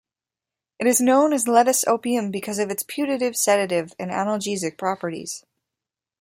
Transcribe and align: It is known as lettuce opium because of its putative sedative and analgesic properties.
It 0.79 0.87
is 0.87 0.99
known 0.99 1.31
as 1.31 1.47
lettuce 1.47 1.85
opium 1.85 2.31
because 2.31 2.57
of 2.57 2.71
its 2.71 2.81
putative 2.81 3.37
sedative 3.37 3.93
and 3.99 4.09
analgesic 4.09 4.75
properties. 4.75 5.45